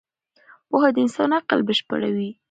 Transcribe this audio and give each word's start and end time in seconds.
پوهه 0.69 0.89
د 0.95 0.97
انسان 1.05 1.29
عقل 1.39 1.59
بشپړوي. 1.67 2.29